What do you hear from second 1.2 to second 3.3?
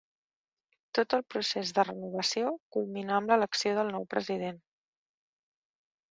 procés de renovació culminà